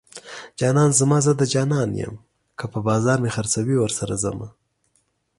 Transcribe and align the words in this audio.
جانان 0.59 0.89
زما 0.99 1.17
زه 1.25 1.31
د 1.35 1.41
جانان 1.53 1.89
یم 2.01 2.15
که 2.57 2.65
په 2.71 2.79
بازار 2.87 3.17
مې 3.23 3.29
خرڅوي 3.35 3.75
ورسره 3.79 4.13
ځمه 4.23 4.47